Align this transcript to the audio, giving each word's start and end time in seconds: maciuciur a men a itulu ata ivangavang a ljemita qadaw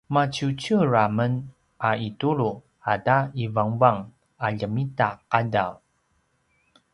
maciuciur 0.15 0.89
a 1.03 1.05
men 1.17 1.33
a 1.89 1.91
itulu 2.09 2.49
ata 2.93 3.17
ivangavang 3.43 3.99
a 4.45 4.47
ljemita 4.57 5.07
qadaw 5.31 5.71